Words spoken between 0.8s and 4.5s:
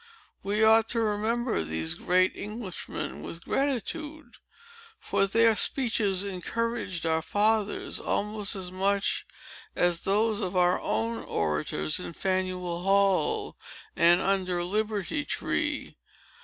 to remember these great Englishmen with gratitude;